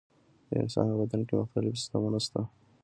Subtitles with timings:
[0.49, 2.41] د انسان په بدن کې مختلف سیستمونه شته.